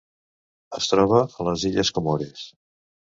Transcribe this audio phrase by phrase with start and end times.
[0.79, 2.43] Es troba a les Illes Comores.